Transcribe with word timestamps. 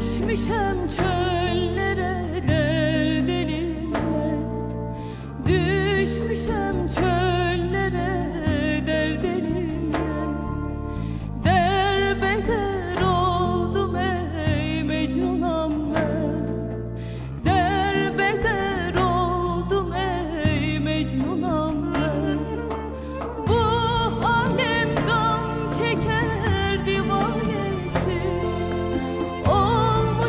Düşmüşem 0.00 0.76
çöllere 0.96 2.42
derdeline 2.48 3.96
Düşmüşem 5.46 6.88
çöllere 6.88 7.09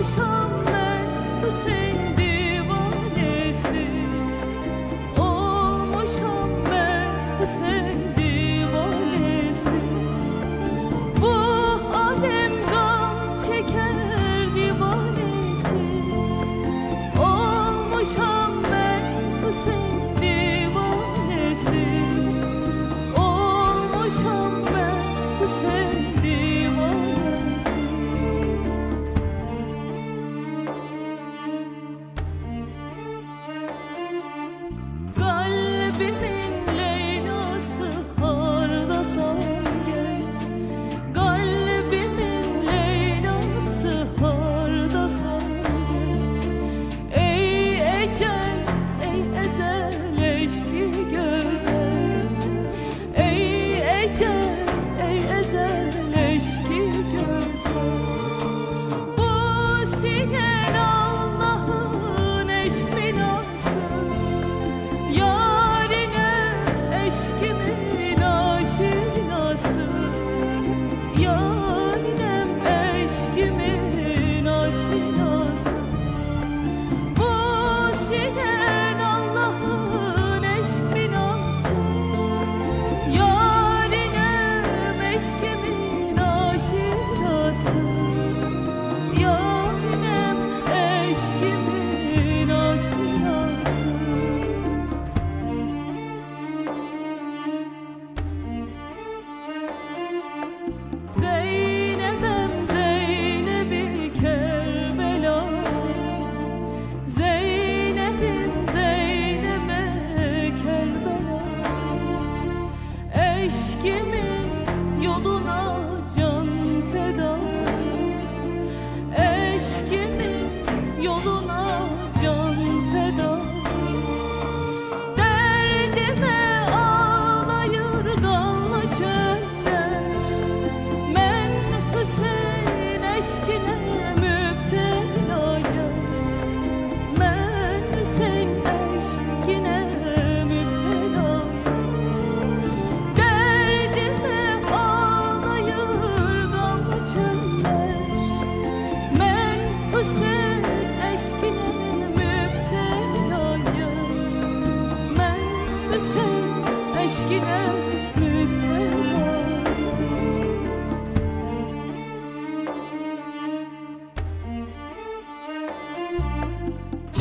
Hüseyin 0.02 1.91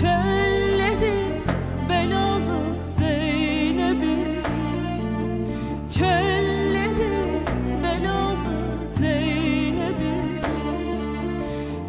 Çöllerin 0.00 1.42
belalı 1.88 2.84
Zeynep'i 2.98 4.16
Çöllerin 5.98 7.30
belalı 7.82 8.88
Zeynep'i 8.88 10.14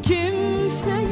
Kimseye 0.02 1.11